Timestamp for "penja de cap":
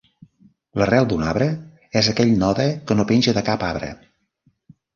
3.15-3.69